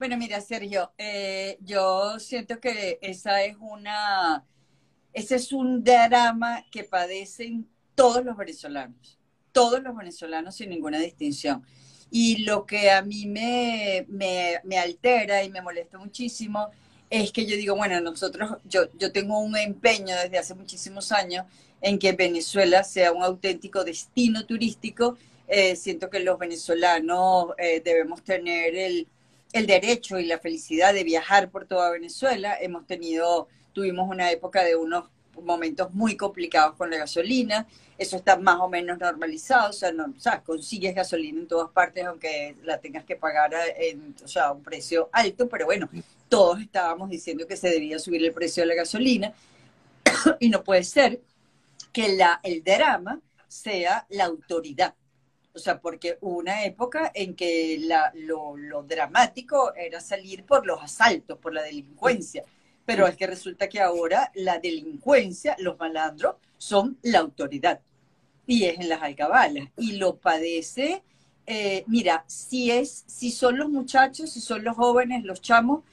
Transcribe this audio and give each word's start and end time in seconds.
Bueno, 0.00 0.16
mira, 0.16 0.40
Sergio, 0.40 0.94
eh, 0.96 1.58
yo 1.60 2.18
siento 2.18 2.58
que 2.58 2.98
esa 3.02 3.44
es 3.44 3.58
una, 3.60 4.46
ese 5.12 5.34
es 5.34 5.52
un 5.52 5.84
drama 5.84 6.64
que 6.72 6.84
padecen 6.84 7.68
todos 7.94 8.24
los 8.24 8.34
venezolanos, 8.34 9.18
todos 9.52 9.82
los 9.82 9.94
venezolanos 9.94 10.56
sin 10.56 10.70
ninguna 10.70 10.98
distinción. 10.98 11.62
Y 12.10 12.44
lo 12.44 12.64
que 12.64 12.90
a 12.90 13.02
mí 13.02 13.26
me, 13.26 14.06
me, 14.08 14.78
altera 14.78 15.44
y 15.44 15.50
me 15.50 15.60
molesta 15.60 15.98
muchísimo 15.98 16.70
es 17.10 17.30
que 17.30 17.44
yo 17.44 17.54
digo, 17.56 17.76
bueno, 17.76 18.00
nosotros, 18.00 18.52
yo, 18.64 18.90
yo 18.94 19.12
tengo 19.12 19.38
un 19.38 19.54
empeño 19.54 20.16
desde 20.16 20.38
hace 20.38 20.54
muchísimos 20.54 21.12
años 21.12 21.44
en 21.82 21.98
que 21.98 22.12
Venezuela 22.12 22.84
sea 22.84 23.12
un 23.12 23.22
auténtico 23.22 23.84
destino 23.84 24.46
turístico. 24.46 25.18
Eh, 25.46 25.76
siento 25.76 26.08
que 26.08 26.20
los 26.20 26.38
venezolanos 26.38 27.48
eh, 27.58 27.82
debemos 27.84 28.22
tener 28.24 28.74
el, 28.74 29.06
el 29.52 29.66
derecho 29.66 30.18
y 30.18 30.26
la 30.26 30.38
felicidad 30.38 30.94
de 30.94 31.04
viajar 31.04 31.50
por 31.50 31.66
toda 31.66 31.90
Venezuela. 31.90 32.56
Hemos 32.60 32.86
tenido, 32.86 33.48
tuvimos 33.72 34.08
una 34.08 34.30
época 34.30 34.64
de 34.64 34.76
unos 34.76 35.04
momentos 35.42 35.92
muy 35.92 36.16
complicados 36.16 36.76
con 36.76 36.90
la 36.90 36.98
gasolina. 36.98 37.66
Eso 37.98 38.16
está 38.16 38.36
más 38.36 38.56
o 38.60 38.68
menos 38.68 38.98
normalizado, 38.98 39.70
o 39.70 39.72
sea, 39.72 39.92
no, 39.92 40.14
o 40.16 40.20
sea, 40.20 40.42
consigues 40.42 40.94
gasolina 40.94 41.40
en 41.40 41.46
todas 41.46 41.70
partes, 41.70 42.04
aunque 42.06 42.56
la 42.62 42.78
tengas 42.80 43.04
que 43.04 43.16
pagar 43.16 43.52
en, 43.76 44.14
o 44.24 44.28
sea, 44.28 44.52
un 44.52 44.62
precio 44.62 45.08
alto, 45.12 45.48
pero 45.48 45.66
bueno, 45.66 45.88
todos 46.28 46.60
estábamos 46.60 47.10
diciendo 47.10 47.46
que 47.46 47.56
se 47.56 47.68
debía 47.68 47.98
subir 47.98 48.24
el 48.24 48.32
precio 48.32 48.62
de 48.62 48.68
la 48.68 48.74
gasolina 48.74 49.34
y 50.40 50.48
no 50.48 50.64
puede 50.64 50.84
ser 50.84 51.20
que 51.92 52.16
la, 52.16 52.40
el 52.42 52.62
drama 52.62 53.20
sea 53.48 54.06
la 54.10 54.24
autoridad. 54.26 54.94
O 55.60 55.62
sea, 55.62 55.78
porque 55.78 56.16
hubo 56.22 56.38
una 56.38 56.64
época 56.64 57.12
en 57.14 57.34
que 57.34 57.76
la, 57.82 58.10
lo, 58.14 58.56
lo, 58.56 58.82
dramático 58.82 59.74
era 59.74 60.00
salir 60.00 60.44
por 60.44 60.66
los 60.66 60.82
asaltos, 60.82 61.36
por 61.36 61.52
la 61.52 61.62
delincuencia. 61.62 62.44
Pero 62.86 63.06
es 63.06 63.14
que 63.14 63.26
resulta 63.26 63.68
que 63.68 63.78
ahora 63.78 64.32
la 64.36 64.58
delincuencia, 64.58 65.56
los 65.58 65.78
malandros, 65.78 66.36
son 66.56 66.96
la 67.02 67.18
autoridad. 67.18 67.82
Y 68.46 68.64
es 68.64 68.80
en 68.80 68.88
las 68.88 69.02
alcabalas. 69.02 69.68
Y 69.76 69.98
lo 69.98 70.16
padece, 70.16 71.02
eh, 71.46 71.84
mira, 71.86 72.24
si, 72.26 72.70
es, 72.70 73.04
si 73.06 73.30
son 73.30 73.58
los 73.58 73.68
muchachos, 73.68 74.30
si 74.30 74.40
son 74.40 74.64
los 74.64 74.76
jóvenes, 74.76 75.24
los 75.24 75.42
chamos, 75.42 75.84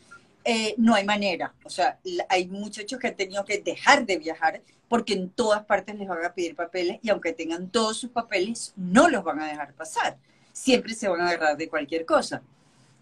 eh, 0.50 0.76
no 0.78 0.96
hay 0.96 1.04
manera. 1.04 1.54
O 1.66 1.70
sea, 1.70 2.00
hay 2.30 2.48
muchachos 2.48 2.98
que 2.98 3.08
han 3.08 3.18
tenido 3.18 3.44
que 3.44 3.58
dejar 3.58 4.06
de 4.06 4.18
viajar 4.18 4.62
porque 4.88 5.12
en 5.12 5.30
todas 5.30 5.66
partes 5.66 5.94
les 5.98 6.08
van 6.08 6.24
a 6.24 6.34
pedir 6.34 6.56
papeles 6.56 7.00
y 7.04 7.10
aunque 7.10 7.34
tengan 7.34 7.70
todos 7.70 7.98
sus 7.98 8.12
papeles, 8.12 8.72
no 8.78 9.10
los 9.10 9.26
van 9.26 9.42
a 9.42 9.48
dejar 9.48 9.74
pasar. 9.74 10.16
Siempre 10.54 10.94
se 10.94 11.10
van 11.10 11.20
a 11.20 11.28
agarrar 11.28 11.58
de 11.58 11.68
cualquier 11.68 12.06
cosa. 12.06 12.42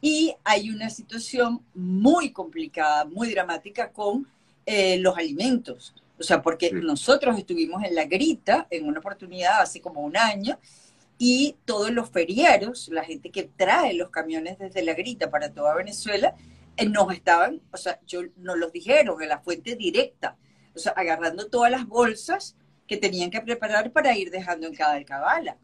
Y 0.01 0.35
hay 0.43 0.71
una 0.71 0.89
situación 0.89 1.61
muy 1.75 2.31
complicada, 2.31 3.05
muy 3.05 3.29
dramática 3.29 3.91
con 3.91 4.27
eh, 4.65 4.97
los 4.97 5.15
alimentos. 5.15 5.93
O 6.17 6.23
sea, 6.23 6.41
porque 6.41 6.71
nosotros 6.71 7.37
estuvimos 7.37 7.83
en 7.83 7.93
la 7.93 8.05
grita 8.05 8.65
en 8.71 8.87
una 8.87 9.01
oportunidad 9.01 9.61
hace 9.61 9.81
como 9.81 10.01
un 10.01 10.17
año 10.17 10.57
y 11.19 11.57
todos 11.63 11.91
los 11.91 12.09
ferieros, 12.09 12.89
la 12.89 13.03
gente 13.03 13.29
que 13.29 13.43
trae 13.55 13.93
los 13.93 14.09
camiones 14.09 14.57
desde 14.57 14.81
la 14.81 14.95
grita 14.95 15.29
para 15.29 15.53
toda 15.53 15.75
Venezuela, 15.75 16.33
nos 16.87 17.13
estaban, 17.13 17.61
o 17.71 17.77
sea, 17.77 17.99
yo, 18.05 18.21
nos 18.37 18.57
los 18.57 18.71
dijeron 18.71 19.21
en 19.21 19.29
la 19.29 19.39
fuente 19.39 19.75
directa 19.75 20.37
o 20.75 20.79
sea, 20.79 20.91
agarrando 20.95 21.47
todas 21.47 21.71
las 21.71 21.87
bolsas 21.87 22.55
que 22.87 22.97
tenían 22.97 23.31
que 23.31 23.41
preparar 23.41 23.91
para 23.91 24.15
ir 24.15 24.29
dejando 24.29 24.67
en 24.67 24.75
cada 24.75 24.93
alcabala. 24.93 25.57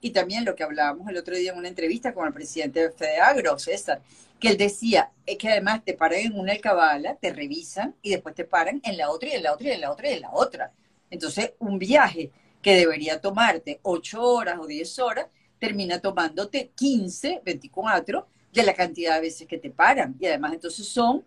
Y 0.00 0.10
también 0.10 0.44
lo 0.44 0.54
que 0.54 0.62
hablábamos 0.62 1.08
el 1.08 1.16
otro 1.16 1.34
día 1.34 1.52
en 1.52 1.58
una 1.58 1.68
entrevista 1.68 2.14
con 2.14 2.26
el 2.26 2.32
presidente 2.32 2.80
de 2.80 2.90
FEDEAGRO, 2.90 3.58
César, 3.58 4.00
que 4.38 4.48
él 4.48 4.56
decía 4.56 5.10
es 5.26 5.36
que 5.36 5.48
además 5.48 5.84
te 5.84 5.94
paran 5.94 6.20
en 6.20 6.38
una 6.38 6.52
alcabala, 6.52 7.16
te 7.16 7.32
revisan 7.32 7.94
y 8.02 8.10
después 8.10 8.34
te 8.34 8.44
paran 8.44 8.80
en 8.84 8.96
la 8.96 9.10
otra 9.10 9.30
y 9.30 9.32
en 9.32 9.42
la 9.42 9.52
otra 9.52 9.68
y 9.68 9.72
en 9.72 9.80
la 9.80 9.90
otra 9.90 10.10
y 10.10 10.12
en 10.14 10.20
la 10.20 10.30
otra. 10.32 10.72
Entonces, 11.10 11.52
un 11.58 11.78
viaje 11.78 12.30
que 12.62 12.76
debería 12.76 13.20
tomarte 13.20 13.80
8 13.82 14.22
horas 14.22 14.58
o 14.60 14.66
10 14.66 14.98
horas, 15.00 15.26
termina 15.58 15.98
tomándote 15.98 16.70
15, 16.74 17.42
24 17.44 18.26
de 18.52 18.62
la 18.62 18.74
cantidad 18.74 19.14
de 19.16 19.22
veces 19.22 19.46
que 19.46 19.58
te 19.58 19.70
paran. 19.70 20.16
Y 20.18 20.26
además 20.26 20.52
entonces 20.54 20.88
son 20.88 21.24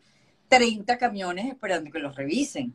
30 0.49 0.97
camiones 0.97 1.45
esperando 1.47 1.91
que 1.91 1.99
los 1.99 2.15
revisen. 2.15 2.73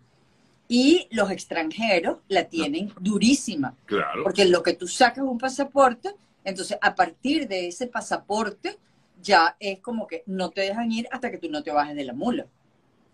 Y 0.68 1.08
los 1.10 1.30
extranjeros 1.30 2.18
la 2.28 2.44
tienen 2.44 2.92
durísima. 3.00 3.74
Claro. 3.86 4.22
Porque 4.22 4.44
lo 4.44 4.62
que 4.62 4.74
tú 4.74 4.86
sacas 4.86 5.24
un 5.24 5.38
pasaporte, 5.38 6.14
entonces 6.44 6.76
a 6.80 6.94
partir 6.94 7.48
de 7.48 7.68
ese 7.68 7.86
pasaporte 7.86 8.78
ya 9.20 9.56
es 9.58 9.80
como 9.80 10.06
que 10.06 10.22
no 10.26 10.50
te 10.50 10.62
dejan 10.62 10.92
ir 10.92 11.08
hasta 11.10 11.30
que 11.30 11.38
tú 11.38 11.50
no 11.50 11.62
te 11.62 11.70
bajes 11.70 11.96
de 11.96 12.04
la 12.04 12.12
mula. 12.12 12.46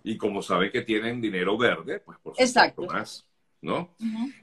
Y 0.02 0.16
como 0.16 0.42
saben 0.42 0.70
que 0.70 0.82
tienen 0.82 1.20
dinero 1.20 1.56
verde, 1.56 2.00
pues 2.00 2.18
por 2.18 2.34
supuesto 2.34 2.42
Exacto. 2.42 2.82
más. 2.82 3.24
¿No? 3.64 3.96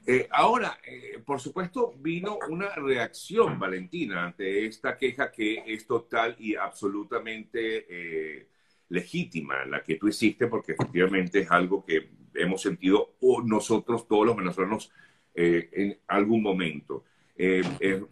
Eh, 0.04 0.26
ahora, 0.32 0.78
eh, 0.84 1.22
por 1.24 1.40
supuesto, 1.40 1.94
vino 1.96 2.38
una 2.48 2.70
reacción, 2.74 3.56
Valentina, 3.56 4.24
ante 4.24 4.66
esta 4.66 4.98
queja 4.98 5.30
que 5.30 5.62
es 5.64 5.86
total 5.86 6.34
y 6.40 6.56
absolutamente 6.56 7.86
eh, 7.88 8.48
legítima, 8.88 9.64
la 9.64 9.80
que 9.84 9.94
tú 9.94 10.08
hiciste, 10.08 10.48
porque 10.48 10.72
efectivamente 10.72 11.38
es 11.38 11.50
algo 11.52 11.84
que 11.84 12.10
hemos 12.34 12.60
sentido 12.62 13.14
nosotros, 13.44 14.08
todos 14.08 14.26
los 14.26 14.36
venezolanos, 14.36 14.90
en 15.34 15.98
algún 16.08 16.42
momento. 16.42 17.04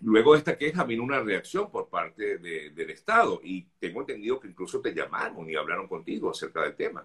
Luego 0.03 0.33
de 0.33 0.39
esta 0.39 0.57
queja 0.57 0.85
vino 0.85 1.03
una 1.03 1.21
reacción 1.21 1.73
por 1.73 1.89
parte 1.89 2.39
del 2.39 2.91
Estado 2.91 3.41
y 3.43 3.67
tengo 3.81 4.01
entendido 4.03 4.39
que 4.39 4.47
incluso 4.47 4.81
te 4.81 4.95
llamaron 4.95 5.51
y 5.51 5.57
hablaron 5.57 5.89
contigo 5.89 6.31
acerca 6.31 6.63
del 6.63 6.77
tema. 6.77 7.05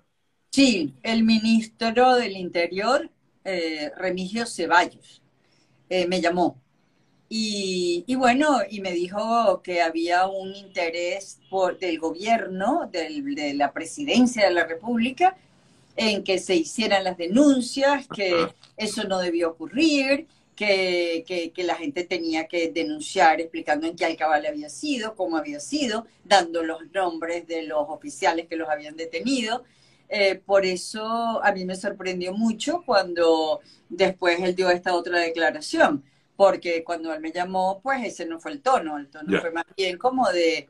Sí, 0.52 0.94
el 1.04 1.24
ministro 1.24 2.16
del 2.16 2.38
Interior, 2.38 3.10
Remigio 3.97 4.45
Ceballos, 4.45 5.22
me 5.89 6.19
llamó. 6.19 6.59
Y, 7.29 8.16
bueno, 8.16 8.59
y 8.69 8.81
me 8.81 8.91
dijo 8.91 9.61
que 9.63 9.81
había 9.81 10.28
un 10.28 10.56
interés 10.56 11.39
por, 11.50 11.79
del 11.79 12.00
gobierno, 12.00 12.89
de 12.91 13.53
la 13.56 13.72
presidencia 13.73 14.45
de 14.45 14.53
la 14.53 14.66
República, 14.66 15.35
en 15.95 16.23
que 16.23 16.39
se 16.39 16.56
hicieran 16.56 17.03
las 17.03 17.17
denuncias, 17.17 18.07
que 18.13 18.47
eso 18.78 19.03
no 19.06 19.19
debió 19.19 19.50
ocurrir, 19.51 20.27
que, 20.56 21.51
la 21.57 21.75
gente 21.75 22.03
tenía 22.03 22.47
que 22.47 22.69
denunciar 22.72 23.41
explicando 23.41 23.88
en 23.88 23.95
qué 23.95 24.06
alcabal 24.06 24.45
había 24.45 24.69
sido, 24.69 25.16
cómo 25.16 25.38
había 25.38 25.59
sido, 25.59 26.06
dando 26.23 26.63
los 26.63 26.91
nombres 26.94 27.47
de 27.47 27.63
los 27.63 27.85
oficiales 27.89 28.47
que 28.47 28.56
los 28.56 28.69
habían 28.69 28.95
detenido. 28.95 29.63
Eh, 30.08 30.36
por 30.36 30.66
eso 30.66 31.44
a 31.44 31.52
mí 31.52 31.66
me 31.66 31.76
sorprendió 31.76 32.34
mucho 32.34 32.84
cuando 32.86 33.62
después 33.90 34.40
él 34.40 34.56
dio 34.56 34.70
esta 34.70 34.96
otra 34.96 35.20
declaración, 35.20 36.04
porque 36.36 36.84
cuando 36.84 37.14
él 37.14 37.22
me 37.22 37.32
llamó, 37.32 37.80
pues 37.82 38.04
ese 38.06 38.26
no 38.26 38.40
fue 38.40 38.52
el 38.52 38.62
tono, 38.62 38.98
el 38.98 39.08
tono 39.08 39.40
fue 39.42 39.52
más 39.52 39.66
bien 39.76 39.98
como 39.98 40.30
de, 40.32 40.70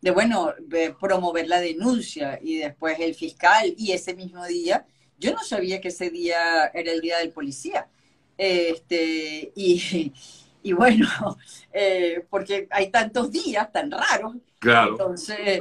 de 0.00 0.10
bueno, 0.10 0.54
promover 1.00 1.48
la 1.48 1.60
denuncia 1.60 2.38
y 2.42 2.58
después 2.58 2.98
el 3.00 3.14
fiscal 3.14 3.74
y 3.76 3.92
ese 3.92 4.14
mismo 4.14 4.46
día, 4.46 4.86
yo 5.18 5.32
no 5.32 5.42
sabía 5.42 5.80
que 5.80 5.88
ese 5.88 6.10
día 6.10 6.66
era 6.72 6.92
el 6.92 7.00
día 7.00 7.18
del 7.18 7.30
policía. 7.32 7.88
Este, 8.36 9.52
y, 9.56 10.12
y 10.62 10.72
bueno, 10.72 11.08
eh, 11.72 12.24
porque 12.30 12.68
hay 12.70 12.90
tantos 12.90 13.30
días 13.30 13.70
tan 13.72 13.90
raros. 13.90 14.36
Claro. 14.60 14.92
Entonces, 14.92 15.60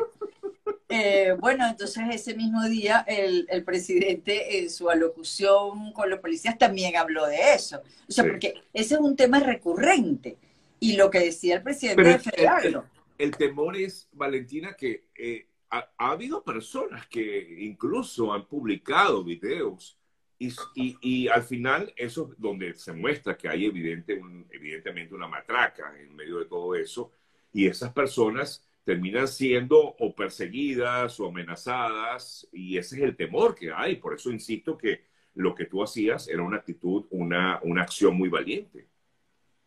eh, 0.90 1.36
bueno, 1.40 1.68
entonces 1.68 2.04
ese 2.12 2.36
mismo 2.36 2.64
día 2.64 3.04
el, 3.08 3.48
el, 3.50 3.64
presidente 3.64 4.60
en 4.60 4.70
su 4.70 4.90
alocución 4.90 5.92
con 5.94 6.10
los 6.10 6.20
policías 6.20 6.58
también 6.58 6.96
habló 6.96 7.26
de 7.28 7.54
eso. 7.54 7.82
O 8.08 8.12
sea, 8.12 8.24
porque 8.24 8.56
ese 8.74 8.96
es 8.96 9.00
un 9.00 9.16
tema 9.16 9.40
recurrente. 9.40 10.38
Y 10.80 10.96
lo 10.96 11.10
que 11.10 11.20
decía 11.20 11.56
el 11.56 11.64
presidente 11.64 12.04
de 12.04 12.20
Federal 12.20 12.84
el 13.18 13.36
temor 13.36 13.76
es, 13.76 14.08
Valentina, 14.12 14.74
que 14.74 15.06
eh, 15.16 15.48
ha, 15.70 15.90
habido 15.98 16.44
personas 16.44 17.08
que 17.08 17.58
incluso 17.60 18.34
han 18.34 18.46
publicado 18.46 19.24
videos 19.24 19.98
y, 20.40 20.54
y, 20.76 21.28
al 21.28 21.42
final 21.42 21.92
eso 21.96 22.30
es 22.32 22.40
donde 22.40 22.76
se 22.76 22.94
muestra 22.94 23.36
que 23.36 23.50
hay 23.50 23.66
evidente 23.66 24.22
evidentemente 24.52 25.16
una 25.16 25.28
matraca 25.28 25.96
en 26.00 26.16
medio 26.16 26.38
de 26.38 26.46
todo 26.46 26.76
eso 26.76 27.12
y 27.52 27.66
esas 27.66 27.92
personas 27.92 28.64
terminan 28.88 29.28
siendo 29.28 29.98
o 30.00 30.16
perseguidas 30.16 31.20
o 31.20 31.28
amenazadas 31.28 32.48
y 32.54 32.78
ese 32.78 32.96
es 32.96 33.02
el 33.02 33.18
temor 33.18 33.54
que 33.54 33.70
hay. 33.70 33.98
Por 33.98 34.14
eso 34.14 34.32
insisto 34.32 34.78
que 34.78 35.02
lo 35.36 35.54
que 35.54 35.66
tú 35.66 35.84
hacías 35.84 36.30
era 36.30 36.42
una 36.42 36.56
actitud, 36.56 37.04
una, 37.10 37.60
una 37.64 37.82
acción 37.82 38.16
muy 38.16 38.30
valiente. 38.30 38.88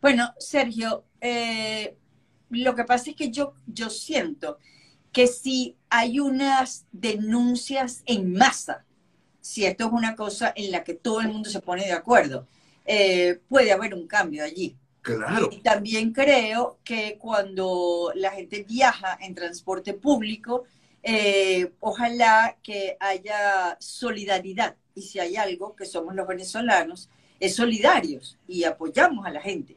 Bueno, 0.00 0.32
Sergio, 0.38 1.05
eh, 1.20 1.99
lo 2.49 2.75
que 2.75 2.84
pasa 2.84 3.11
es 3.11 3.17
que 3.17 3.31
yo, 3.31 3.52
yo 3.67 3.90
siento 3.90 4.56
que 5.12 5.26
si 5.26 5.76
hay 5.90 6.19
unas 6.19 6.87
denuncias 6.90 8.02
en 8.06 8.32
masa, 8.32 8.87
si 9.43 9.67
esto 9.67 9.84
es 9.88 9.93
una 9.93 10.17
cosa 10.17 10.50
en 10.56 10.70
la 10.70 10.82
que 10.82 10.94
todo 10.94 11.20
el 11.20 11.28
mundo 11.28 11.50
se 11.50 11.61
pone 11.61 11.84
de 11.84 11.93
acuerdo, 11.93 12.49
eh, 12.87 13.38
puede 13.50 13.70
haber 13.70 13.93
un 13.93 14.06
cambio 14.06 14.43
allí. 14.43 14.78
Claro. 15.02 15.49
Y 15.50 15.58
también 15.58 16.12
creo 16.12 16.79
que 16.85 17.17
cuando 17.19 18.12
la 18.14 18.31
gente 18.32 18.64
viaja 18.69 19.17
en 19.20 19.35
transporte 19.35 19.94
público, 19.94 20.64
eh, 21.02 21.73
ojalá 21.81 22.58
que 22.62 22.97
haya 23.00 23.76
solidaridad. 23.81 24.76
Y 24.94 25.02
si 25.02 25.19
hay 25.19 25.37
algo 25.37 25.75
que 25.75 25.87
somos 25.87 26.14
los 26.14 26.26
venezolanos, 26.26 27.08
es 27.38 27.56
solidarios 27.56 28.38
y 28.47 28.64
apoyamos 28.64 29.25
a 29.25 29.31
la 29.31 29.41
gente. 29.41 29.76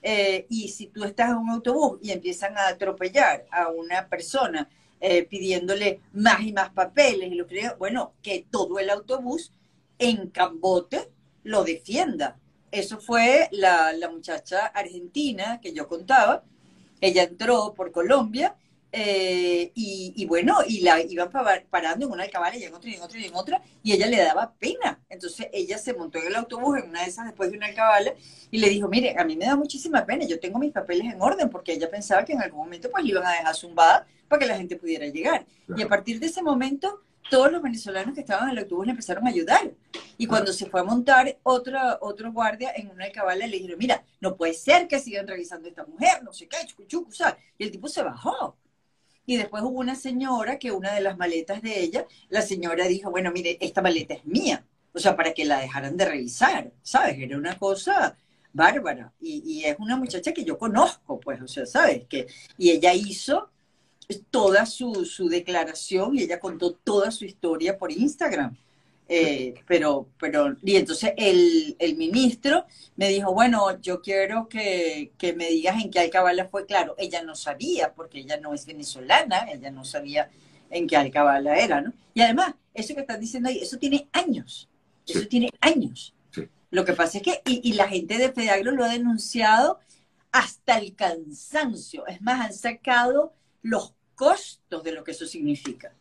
Eh, 0.00 0.46
y 0.48 0.68
si 0.68 0.86
tú 0.88 1.04
estás 1.04 1.30
en 1.30 1.36
un 1.36 1.50
autobús 1.50 1.98
y 2.02 2.10
empiezan 2.10 2.56
a 2.56 2.68
atropellar 2.68 3.46
a 3.50 3.68
una 3.68 4.08
persona 4.08 4.68
eh, 5.00 5.24
pidiéndole 5.24 6.00
más 6.14 6.40
y 6.42 6.52
más 6.52 6.70
papeles, 6.70 7.30
y 7.30 7.34
lo 7.34 7.46
que, 7.46 7.70
bueno, 7.78 8.14
que 8.22 8.46
todo 8.50 8.78
el 8.78 8.90
autobús 8.90 9.52
en 9.98 10.30
Cambote 10.30 11.10
lo 11.44 11.64
defienda. 11.64 12.38
Eso 12.72 12.98
fue 12.98 13.48
la, 13.52 13.92
la 13.92 14.08
muchacha 14.08 14.66
argentina 14.66 15.60
que 15.62 15.72
yo 15.72 15.86
contaba. 15.86 16.42
Ella 17.00 17.22
entró 17.22 17.74
por 17.74 17.92
Colombia 17.92 18.56
eh, 18.94 19.72
y, 19.74 20.26
bueno, 20.26 20.58
y 20.68 20.80
la 20.80 21.00
iban 21.00 21.30
parando 21.70 22.06
en 22.06 22.12
una 22.12 22.24
alcabala 22.24 22.56
y 22.56 22.64
en 22.64 22.74
otra 22.74 22.90
y 22.90 22.94
en 22.94 23.02
otra 23.02 23.18
y 23.18 23.24
en 23.24 23.34
otra, 23.34 23.62
y 23.82 23.92
ella 23.92 24.06
le 24.06 24.18
daba 24.18 24.52
pena. 24.52 25.00
Entonces 25.08 25.48
ella 25.52 25.78
se 25.78 25.94
montó 25.94 26.18
en 26.18 26.26
el 26.26 26.36
autobús 26.36 26.78
en 26.78 26.90
una 26.90 27.02
de 27.02 27.08
esas 27.08 27.24
después 27.24 27.50
de 27.50 27.56
una 27.56 27.68
alcabala 27.68 28.12
y 28.50 28.58
le 28.58 28.68
dijo, 28.68 28.88
mire, 28.88 29.14
a 29.18 29.24
mí 29.24 29.34
me 29.34 29.46
da 29.46 29.56
muchísima 29.56 30.04
pena, 30.04 30.26
yo 30.26 30.38
tengo 30.38 30.58
mis 30.58 30.72
papeles 30.72 31.12
en 31.12 31.22
orden, 31.22 31.48
porque 31.48 31.72
ella 31.72 31.90
pensaba 31.90 32.24
que 32.24 32.34
en 32.34 32.42
algún 32.42 32.60
momento 32.60 32.90
pues 32.90 33.02
le 33.02 33.10
iban 33.10 33.24
a 33.24 33.32
dejar 33.32 33.54
zumbada 33.54 34.06
para 34.28 34.40
que 34.40 34.46
la 34.46 34.58
gente 34.58 34.76
pudiera 34.76 35.06
llegar. 35.06 35.46
Y 35.74 35.82
a 35.82 35.88
partir 35.88 36.20
de 36.20 36.26
ese 36.26 36.42
momento, 36.42 37.00
todos 37.30 37.50
los 37.50 37.62
venezolanos 37.62 38.14
que 38.14 38.20
estaban 38.20 38.48
en 38.48 38.52
el 38.52 38.64
autobús 38.64 38.86
le 38.86 38.92
empezaron 38.92 39.26
a 39.26 39.30
ayudar. 39.30 39.72
Y 40.18 40.26
cuando 40.26 40.52
se 40.52 40.66
fue 40.66 40.80
a 40.80 40.84
montar 40.84 41.38
otra, 41.42 41.98
otro 42.00 42.32
guardia 42.32 42.72
en 42.76 42.90
una 42.90 43.06
alcabala, 43.06 43.46
le 43.46 43.56
dijeron, 43.56 43.78
mira, 43.78 44.04
no 44.20 44.36
puede 44.36 44.54
ser 44.54 44.88
que 44.88 44.98
sigan 44.98 45.26
revisando 45.26 45.66
a 45.66 45.70
esta 45.70 45.84
mujer, 45.84 46.22
no 46.22 46.32
sé 46.32 46.48
qué, 46.48 46.58
chucu, 46.86 47.12
¿sabes? 47.12 47.36
Y 47.58 47.64
el 47.64 47.70
tipo 47.70 47.88
se 47.88 48.02
bajó. 48.02 48.56
Y 49.24 49.36
después 49.36 49.62
hubo 49.62 49.78
una 49.78 49.94
señora 49.94 50.58
que 50.58 50.72
una 50.72 50.92
de 50.92 51.00
las 51.00 51.16
maletas 51.16 51.62
de 51.62 51.80
ella, 51.80 52.06
la 52.28 52.42
señora 52.42 52.86
dijo, 52.86 53.10
bueno, 53.10 53.30
mire, 53.32 53.56
esta 53.60 53.80
maleta 53.80 54.14
es 54.14 54.24
mía. 54.24 54.64
O 54.92 54.98
sea, 54.98 55.16
para 55.16 55.32
que 55.32 55.44
la 55.44 55.60
dejaran 55.60 55.96
de 55.96 56.04
revisar, 56.04 56.72
¿sabes? 56.82 57.16
Era 57.18 57.36
una 57.36 57.56
cosa 57.56 58.16
bárbara. 58.52 59.12
Y, 59.20 59.64
es 59.64 59.76
una 59.78 59.96
muchacha 59.96 60.32
que 60.32 60.44
yo 60.44 60.58
conozco, 60.58 61.20
pues, 61.20 61.40
o 61.40 61.48
sea, 61.48 61.66
¿sabes? 61.66 62.04
Que, 62.08 62.26
y 62.58 62.70
ella 62.70 62.92
hizo 62.92 63.51
toda 64.14 64.66
su, 64.66 65.04
su 65.04 65.28
declaración 65.28 66.16
y 66.16 66.22
ella 66.22 66.40
contó 66.40 66.72
toda 66.72 67.10
su 67.10 67.24
historia 67.24 67.78
por 67.78 67.92
Instagram. 67.92 68.56
Eh, 69.08 69.54
pero, 69.66 70.08
pero, 70.18 70.56
y 70.62 70.76
entonces 70.76 71.12
el, 71.16 71.76
el, 71.78 71.96
ministro 71.96 72.64
me 72.96 73.08
dijo, 73.08 73.34
bueno, 73.34 73.78
yo 73.80 74.00
quiero 74.00 74.48
que, 74.48 75.12
que, 75.18 75.34
me 75.34 75.48
digas 75.48 75.82
en 75.82 75.90
qué 75.90 75.98
alcabala 75.98 76.48
fue. 76.48 76.64
Claro, 76.64 76.94
ella 76.96 77.22
no 77.22 77.34
sabía, 77.34 77.92
porque 77.92 78.20
ella 78.20 78.38
no 78.38 78.54
es 78.54 78.64
venezolana, 78.64 79.50
ella 79.52 79.70
no 79.70 79.84
sabía 79.84 80.30
en 80.70 80.86
qué 80.86 80.96
alcabala 80.96 81.58
era, 81.58 81.82
¿no? 81.82 81.92
Y 82.14 82.22
además, 82.22 82.54
eso 82.72 82.94
que 82.94 83.02
están 83.02 83.20
diciendo 83.20 83.50
ahí, 83.50 83.58
eso 83.58 83.76
tiene 83.76 84.08
años, 84.12 84.68
eso 85.06 85.26
tiene 85.28 85.50
años. 85.60 86.14
Lo 86.70 86.86
que 86.86 86.94
pasa 86.94 87.18
es 87.18 87.24
que, 87.24 87.42
y, 87.44 87.68
y 87.68 87.74
la 87.74 87.88
gente 87.88 88.16
de 88.16 88.32
Fedagro 88.32 88.70
lo 88.70 88.84
ha 88.84 88.88
denunciado 88.88 89.78
hasta 90.30 90.78
el 90.78 90.94
cansancio. 90.94 92.06
Es 92.06 92.22
más, 92.22 92.46
han 92.46 92.54
sacado 92.54 93.34
los 93.60 93.92
costos 94.14 94.82
de 94.82 94.92
lo 94.92 95.04
que 95.04 95.12
eso 95.12 95.26
significa. 95.26 95.94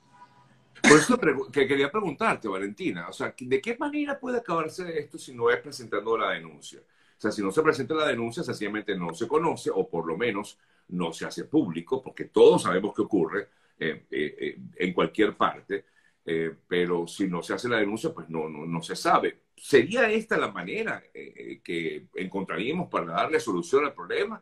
Por 0.82 0.98
eso 0.98 1.20
que 1.52 1.68
quería 1.68 1.92
preguntarte, 1.92 2.48
Valentina, 2.48 3.08
o 3.10 3.14
sea, 3.14 3.34
¿de 3.40 3.62
qué 3.62 3.78
manera 3.78 4.20
puede 4.20 4.40
acabarse 4.40 5.00
esto 5.00 5.18
si 5.18 5.34
no 5.34 5.50
es 5.50 5.60
presentando 5.62 6.18
la 6.18 6.32
denuncia? 6.32 6.80
O 6.80 7.22
sea, 7.22 7.32
si 7.32 7.44
no 7.44 7.52
se 7.52 7.62
presenta 7.62 7.94
la 7.94 8.08
denuncia, 8.08 8.44
sencillamente 8.44 8.96
no 8.96 9.14
se 9.14 9.28
conoce 9.28 9.70
o 9.72 9.88
por 9.88 10.08
lo 10.08 10.18
menos 10.18 10.58
no 10.88 11.14
se 11.14 11.26
hace 11.26 11.46
público, 11.46 12.02
porque 12.02 12.26
todos 12.26 12.64
sabemos 12.64 12.96
que 12.96 13.04
ocurre 13.04 13.48
eh, 13.80 14.06
eh, 14.10 14.36
eh, 14.40 14.58
en 14.76 14.94
cualquier 14.94 15.38
parte, 15.38 15.86
pero 16.68 17.08
si 17.08 17.28
no 17.28 17.42
se 17.42 17.54
hace 17.54 17.68
la 17.68 17.78
denuncia, 17.78 18.14
pues 18.14 18.30
no, 18.30 18.48
no, 18.48 18.66
no 18.66 18.82
se 18.82 18.96
sabe. 18.96 19.42
¿Sería 19.56 20.10
esta 20.10 20.38
la 20.38 20.52
manera 20.52 21.04
que 21.12 22.08
encontraríamos 22.16 22.90
para 22.90 23.08
darle 23.08 23.40
solución 23.40 23.86
al 23.86 23.94
problema? 23.94 24.42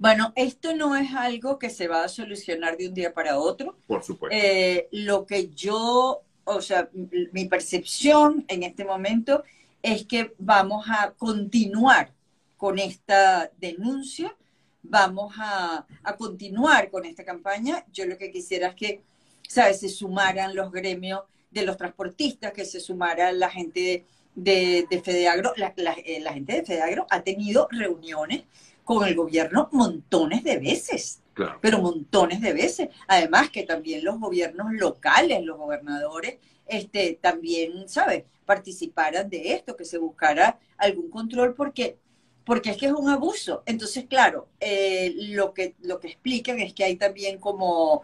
Bueno, 0.00 0.32
esto 0.34 0.74
no 0.74 0.96
es 0.96 1.12
algo 1.14 1.58
que 1.58 1.68
se 1.68 1.86
va 1.86 2.02
a 2.04 2.08
solucionar 2.08 2.78
de 2.78 2.88
un 2.88 2.94
día 2.94 3.12
para 3.12 3.38
otro. 3.38 3.76
Por 3.86 4.02
supuesto. 4.02 4.34
Eh, 4.34 4.88
lo 4.92 5.26
que 5.26 5.50
yo, 5.50 6.22
o 6.44 6.62
sea, 6.62 6.88
mi 7.32 7.44
percepción 7.44 8.46
en 8.48 8.62
este 8.62 8.86
momento 8.86 9.44
es 9.82 10.06
que 10.06 10.32
vamos 10.38 10.86
a 10.88 11.10
continuar 11.18 12.12
con 12.56 12.78
esta 12.78 13.50
denuncia, 13.58 14.34
vamos 14.82 15.34
a, 15.36 15.84
continuar 16.16 16.90
con 16.90 17.04
esta 17.04 17.22
campaña. 17.22 17.84
Yo 17.92 18.06
lo 18.06 18.16
que 18.16 18.30
quisiera 18.30 18.68
es 18.68 18.76
que, 18.76 19.02
¿sabes?, 19.46 19.80
se 19.80 19.90
sumaran 19.90 20.56
los 20.56 20.72
gremios 20.72 21.24
de 21.50 21.66
los 21.66 21.76
transportistas, 21.76 22.54
que 22.54 22.64
se 22.64 22.80
sumara 22.80 23.32
la 23.32 23.50
gente 23.50 24.06
de, 24.34 24.86
de, 24.88 25.02
Fedeagro. 25.02 25.52
La, 25.58 25.74
eh, 26.06 26.20
la 26.20 26.32
gente 26.32 26.54
de 26.54 26.64
Fedeagro 26.64 27.06
ha 27.10 27.20
tenido 27.20 27.68
reuniones 27.70 28.44
con 28.84 29.06
el 29.06 29.14
gobierno 29.14 29.68
montones 29.72 30.44
de 30.44 30.58
veces, 30.58 31.22
pero 31.60 31.80
montones 31.80 32.40
de 32.40 32.52
veces. 32.52 32.88
Además 33.06 33.50
que 33.50 33.62
también 33.62 34.04
los 34.04 34.18
gobiernos 34.18 34.72
locales, 34.72 35.44
los 35.44 35.58
gobernadores, 35.58 36.38
este, 36.66 37.18
también, 37.20 37.88
¿sabes? 37.88 38.24
Participaran 38.44 39.28
de 39.28 39.54
esto, 39.54 39.76
que 39.76 39.84
se 39.84 39.98
buscara 39.98 40.58
algún 40.76 41.10
control 41.10 41.54
porque 41.54 41.98
porque 42.44 42.70
es 42.70 42.76
que 42.78 42.86
es 42.86 42.92
un 42.92 43.08
abuso. 43.08 43.62
Entonces, 43.64 44.06
claro, 44.06 44.48
eh, 44.58 45.14
lo, 45.28 45.54
que, 45.54 45.76
lo 45.82 46.00
que 46.00 46.08
explican 46.08 46.58
es 46.58 46.74
que 46.74 46.82
hay 46.82 46.96
también 46.96 47.38
como 47.38 48.02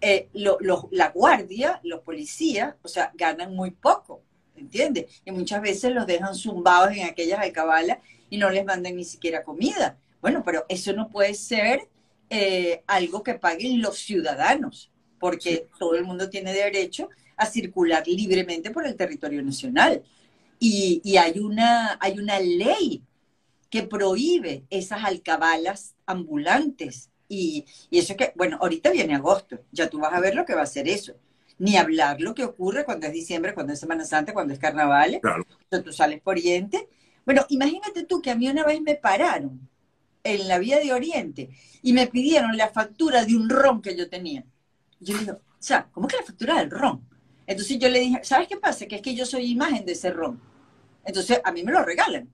eh, 0.00 0.28
la 0.32 1.08
guardia, 1.08 1.80
los 1.82 2.00
policías, 2.00 2.74
o 2.82 2.88
sea, 2.88 3.10
ganan 3.14 3.54
muy 3.54 3.70
poco, 3.70 4.22
¿entiendes? 4.56 5.22
Y 5.24 5.30
muchas 5.30 5.62
veces 5.62 5.94
los 5.94 6.06
dejan 6.06 6.34
zumbados 6.34 6.92
en 6.92 7.04
aquellas 7.04 7.40
alcabalas 7.40 7.98
y 8.28 8.36
no 8.36 8.50
les 8.50 8.64
mandan 8.64 8.94
ni 8.94 9.04
siquiera 9.04 9.42
comida. 9.42 9.96
Bueno, 10.20 10.42
pero 10.44 10.64
eso 10.68 10.92
no 10.92 11.08
puede 11.08 11.34
ser 11.34 11.88
eh, 12.30 12.82
algo 12.86 13.22
que 13.22 13.34
paguen 13.34 13.80
los 13.80 13.98
ciudadanos, 13.98 14.90
porque 15.18 15.68
todo 15.78 15.94
el 15.94 16.04
mundo 16.04 16.28
tiene 16.28 16.52
derecho 16.52 17.08
a 17.36 17.46
circular 17.46 18.06
libremente 18.06 18.70
por 18.70 18.86
el 18.86 18.96
territorio 18.96 19.42
nacional. 19.42 20.02
Y, 20.60 21.16
hay, 21.16 21.38
una, 21.38 21.96
hay 22.00 22.18
una 22.18 22.40
ley 22.40 23.02
que 23.70 23.84
prohíbe 23.84 24.64
esas 24.70 25.04
alcabalas 25.04 25.94
ambulantes. 26.04 27.10
Y, 27.28 27.64
y 27.90 27.98
eso 27.98 28.16
que, 28.16 28.32
bueno, 28.34 28.58
ahorita 28.60 28.90
viene 28.90 29.14
agosto, 29.14 29.60
ya 29.70 29.88
tú 29.88 30.00
vas 30.00 30.12
a 30.12 30.20
ver 30.20 30.34
lo 30.34 30.44
que 30.44 30.54
va 30.54 30.62
a 30.62 30.66
ser 30.66 30.88
eso. 30.88 31.14
Ni 31.58 31.76
hablar 31.76 32.20
lo 32.20 32.34
que 32.34 32.44
ocurre 32.44 32.84
cuando 32.84 33.06
es 33.06 33.12
diciembre, 33.12 33.54
cuando 33.54 33.72
es 33.72 33.80
Semana 33.80 34.04
Santa, 34.04 34.32
cuando 34.32 34.52
es 34.52 34.58
carnaval. 34.58 35.20
Claro. 35.22 35.46
tú 35.84 35.92
sales 35.92 36.20
por 36.20 36.32
Oriente. 36.32 36.88
Bueno, 37.24 37.44
imagínate 37.48 38.04
tú 38.04 38.20
que 38.20 38.30
a 38.30 38.34
mí 38.34 38.48
una 38.48 38.64
vez 38.64 38.80
me 38.80 38.96
pararon 38.96 39.68
en 40.24 40.48
la 40.48 40.58
vía 40.58 40.78
de 40.78 40.92
Oriente 40.92 41.50
y 41.82 41.92
me 41.92 42.06
pidieron 42.06 42.56
la 42.56 42.68
factura 42.68 43.24
de 43.24 43.36
un 43.36 43.48
ron 43.48 43.80
que 43.82 43.96
yo 43.96 44.08
tenía. 44.08 44.44
yo 45.00 45.14
le 45.14 45.20
digo, 45.20 45.32
o 45.34 45.62
sea, 45.62 45.88
¿cómo 45.92 46.08
que 46.08 46.16
la 46.16 46.22
factura 46.22 46.58
del 46.58 46.70
ron? 46.70 47.06
Entonces 47.46 47.78
yo 47.78 47.88
le 47.88 48.00
dije, 48.00 48.20
¿sabes 48.22 48.46
qué 48.48 48.56
pasa? 48.56 48.86
Que 48.86 48.96
es 48.96 49.02
que 49.02 49.14
yo 49.14 49.24
soy 49.24 49.50
imagen 49.50 49.84
de 49.86 49.92
ese 49.92 50.10
ron. 50.10 50.40
Entonces 51.04 51.40
a 51.42 51.52
mí 51.52 51.62
me 51.62 51.72
lo 51.72 51.82
regalan. 51.82 52.28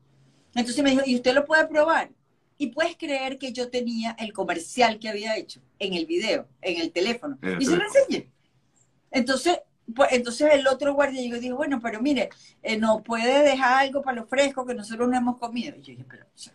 Entonces 0.55 0.83
me 0.83 0.91
dijo, 0.91 1.03
¿y 1.07 1.17
usted 1.17 1.35
lo 1.35 1.45
puede 1.45 1.67
probar? 1.67 2.11
Y 2.59 2.69
puedes 2.69 2.97
creer 2.97 3.39
que 3.39 3.53
yo 3.53 3.71
tenía 3.71 4.17
el 4.19 4.33
comercial 4.33 4.99
que 4.99 5.09
había 5.09 5.37
hecho 5.37 5.61
en 5.79 5.95
el 5.95 6.07
video, 6.07 6.49
en 6.61 6.81
el 6.81 6.93
teléfono. 6.93 7.39
y 7.59 7.65
se 7.65 7.77
lo 7.77 7.85
enseñé. 7.85 8.31
Entonces, 9.11 9.61
pues, 9.95 10.13
entonces 10.13 10.49
el 10.53 10.67
otro 10.67 10.95
guardia 10.95 11.21
llegó 11.21 11.37
y 11.37 11.41
dijo, 11.41 11.57
bueno, 11.57 11.81
pero 11.81 12.01
mire, 12.01 12.31
eh, 12.63 12.77
¿nos 12.77 13.03
puede 13.03 13.43
dejar 13.43 13.85
algo 13.85 14.03
para 14.03 14.17
lo 14.17 14.27
fresco 14.27 14.65
que 14.65 14.75
nosotros 14.75 15.09
no 15.09 15.17
hemos 15.17 15.39
comido? 15.39 15.77
Y 15.77 15.81
yo 15.81 15.93
dije, 15.93 16.05
pero, 16.09 16.25
o 16.25 16.39
sea, 16.39 16.55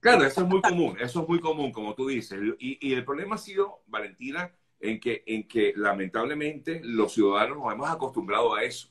Claro, 0.00 0.24
eso 0.24 0.42
es 0.42 0.48
muy 0.48 0.60
común, 0.60 0.96
eso 1.00 1.22
es 1.22 1.28
muy 1.28 1.40
común, 1.40 1.72
como 1.72 1.94
tú 1.94 2.06
dices. 2.08 2.38
Y, 2.58 2.92
el 2.92 3.04
problema 3.04 3.34
ha 3.34 3.38
sido, 3.38 3.82
Valentina, 3.86 4.52
en 4.80 5.00
que, 5.00 5.22
en 5.26 5.48
que 5.48 5.72
lamentablemente 5.76 6.80
los 6.84 7.12
ciudadanos 7.12 7.58
nos 7.58 7.72
hemos 7.72 7.90
acostumbrado 7.90 8.54
a 8.54 8.62
eso. 8.62 8.88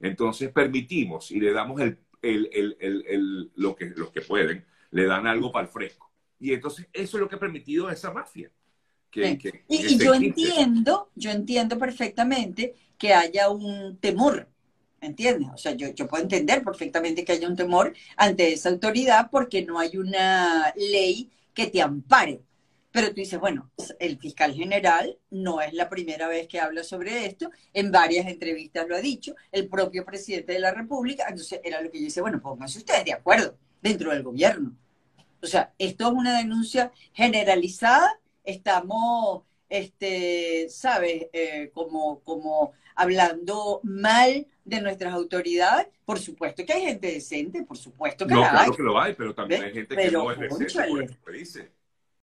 Entonces 0.00 0.50
permitimos 0.52 1.30
y 1.30 1.40
le 1.40 1.52
damos 1.52 1.80
el, 1.80 1.98
el, 2.22 3.50
lo 3.56 3.74
que, 3.74 3.86
los 3.86 4.10
que 4.10 4.20
pueden, 4.20 4.64
le 4.90 5.06
dan 5.06 5.26
algo 5.26 5.50
para 5.50 5.66
el 5.66 5.72
fresco. 5.72 6.10
Y 6.38 6.52
entonces 6.52 6.88
eso 6.92 7.16
es 7.16 7.20
lo 7.20 7.28
que 7.28 7.36
ha 7.36 7.40
permitido 7.40 7.88
a 7.88 7.92
esa 7.92 8.12
mafia. 8.12 8.50
Que, 9.10 9.64
y, 9.68 9.98
yo 9.98 10.14
entiendo, 10.14 11.10
yo 11.14 11.30
entiendo 11.30 11.78
perfectamente 11.78 12.74
que 12.98 13.14
haya 13.14 13.48
un 13.48 13.96
temor 13.98 14.48
¿Entiendes? 15.00 15.48
O 15.54 15.56
sea, 15.56 15.72
yo, 15.72 15.88
yo 15.94 16.08
puedo 16.08 16.22
entender 16.22 16.62
perfectamente 16.64 17.24
que 17.24 17.32
haya 17.32 17.48
un 17.48 17.56
temor 17.56 17.94
ante 18.16 18.52
esa 18.52 18.68
autoridad 18.68 19.30
porque 19.30 19.64
no 19.64 19.78
hay 19.78 19.96
una 19.96 20.72
ley 20.76 21.30
que 21.54 21.68
te 21.68 21.80
ampare. 21.80 22.42
Pero 22.90 23.08
tú 23.08 23.16
dices, 23.16 23.38
bueno, 23.38 23.70
el 24.00 24.18
fiscal 24.18 24.54
general 24.54 25.18
no 25.30 25.60
es 25.60 25.72
la 25.74 25.88
primera 25.88 26.26
vez 26.26 26.48
que 26.48 26.58
habla 26.58 26.82
sobre 26.82 27.26
esto, 27.26 27.50
en 27.72 27.92
varias 27.92 28.26
entrevistas 28.26 28.88
lo 28.88 28.96
ha 28.96 29.00
dicho, 29.00 29.34
el 29.52 29.68
propio 29.68 30.04
presidente 30.04 30.54
de 30.54 30.58
la 30.58 30.72
República, 30.72 31.26
entonces 31.28 31.60
era 31.62 31.82
lo 31.82 31.90
que 31.90 31.98
yo 31.98 32.04
decía, 32.06 32.22
bueno, 32.22 32.40
pónganse 32.40 32.78
ustedes 32.78 33.04
de 33.04 33.12
acuerdo 33.12 33.56
dentro 33.82 34.10
del 34.10 34.22
gobierno. 34.22 34.74
O 35.42 35.46
sea, 35.46 35.72
esto 35.78 36.08
es 36.08 36.12
una 36.12 36.38
denuncia 36.38 36.90
generalizada, 37.12 38.18
estamos 38.42 39.42
este, 39.68 40.68
¿sabes? 40.70 41.26
Eh, 41.32 41.70
como, 41.72 42.20
como 42.22 42.72
hablando 42.94 43.80
mal 43.84 44.46
de 44.64 44.80
nuestras 44.80 45.14
autoridades. 45.14 45.88
Por 46.04 46.18
supuesto 46.18 46.64
que 46.64 46.72
hay 46.72 46.82
gente 46.82 47.12
decente, 47.12 47.62
por 47.64 47.76
supuesto 47.78 48.26
que 48.26 48.34
no, 48.34 48.40
la 48.40 48.50
claro 48.50 48.72
hay. 48.72 48.72
que 48.72 48.82
lo 48.82 49.00
hay, 49.00 49.14
pero 49.14 49.34
también 49.34 49.62
hay 49.62 49.72
gente 49.72 49.98
que 50.00 50.02
Pero, 50.02 50.24
no 50.24 50.30
es 50.32 50.38
decente, 50.38 50.82
por 50.84 51.02
eso 51.02 51.16
te 51.24 51.32
dice. 51.32 51.72